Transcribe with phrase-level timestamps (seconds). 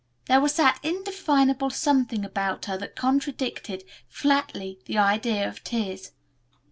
[0.25, 6.13] There was that indefinable something about her that contradicted, flatly, the idea of tears.